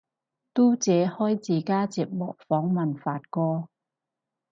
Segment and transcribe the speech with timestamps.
[0.55, 3.69] 嘟姐開自家節目訪問發哥